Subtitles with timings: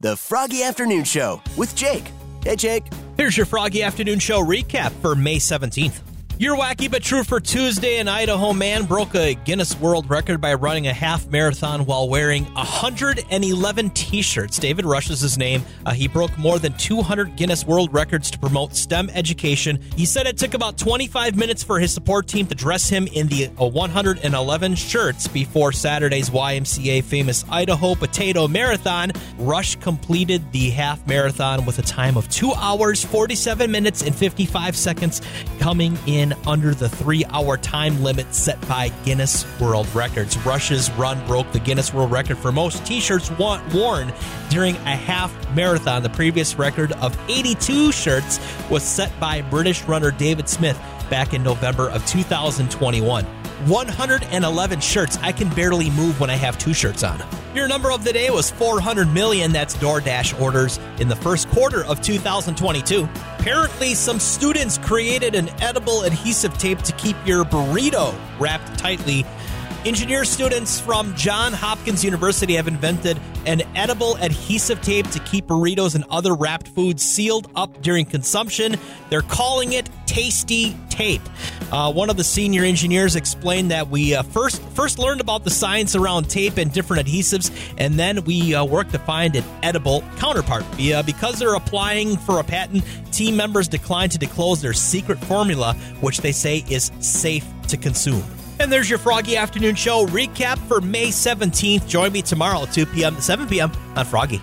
[0.00, 2.12] The Froggy Afternoon Show with Jake.
[2.44, 2.86] Hey, Jake.
[3.16, 6.07] Here's your Froggy Afternoon Show recap for May 17th.
[6.40, 10.54] Your wacky but true for Tuesday, an Idaho man broke a Guinness World Record by
[10.54, 14.56] running a half marathon while wearing 111 t shirts.
[14.56, 15.64] David Rush is his name.
[15.84, 19.80] Uh, he broke more than 200 Guinness World Records to promote STEM education.
[19.96, 23.26] He said it took about 25 minutes for his support team to dress him in
[23.26, 29.10] the uh, 111 shirts before Saturday's YMCA famous Idaho Potato Marathon.
[29.38, 34.76] Rush completed the half marathon with a time of 2 hours, 47 minutes, and 55
[34.76, 35.20] seconds,
[35.58, 40.36] coming in under the three hour time limit set by Guinness World Records.
[40.38, 44.12] Rush's run broke the Guinness World Record for most t shirts worn
[44.50, 46.02] during a half marathon.
[46.02, 50.78] The previous record of 82 shirts was set by British runner David Smith
[51.10, 53.24] back in November of 2021.
[53.66, 55.18] 111 shirts.
[55.20, 57.20] I can barely move when I have two shirts on.
[57.54, 59.52] Your number of the day was 400 million.
[59.52, 63.08] That's DoorDash orders in the first quarter of 2022.
[63.48, 69.24] Apparently, some students created an edible adhesive tape to keep your burrito wrapped tightly.
[69.88, 75.94] Engineer students from Johns Hopkins University have invented an edible adhesive tape to keep burritos
[75.94, 78.76] and other wrapped foods sealed up during consumption.
[79.08, 81.22] They're calling it Tasty Tape.
[81.72, 85.50] Uh, one of the senior engineers explained that we uh, first first learned about the
[85.50, 90.04] science around tape and different adhesives, and then we uh, worked to find an edible
[90.18, 90.66] counterpart.
[90.76, 95.72] Yeah, because they're applying for a patent, team members declined to disclose their secret formula,
[96.02, 98.22] which they say is safe to consume.
[98.60, 101.86] And there's your Froggy Afternoon Show recap for May 17th.
[101.86, 103.16] Join me tomorrow at 2 p.m.
[103.16, 103.70] to 7 p.m.
[103.94, 104.40] on Froggy.